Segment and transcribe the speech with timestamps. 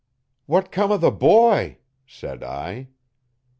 [0.47, 2.87] 'What 'come o' the boy?' said I.